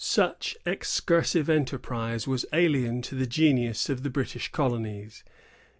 Such 0.03 0.57
excursive 0.65 1.47
enterprise 1.47 2.27
was 2.27 2.43
alien 2.53 3.03
to 3.03 3.13
the 3.13 3.27
genius 3.27 3.87
of 3.87 4.01
the 4.01 4.09
British 4.09 4.51
colonies. 4.51 5.23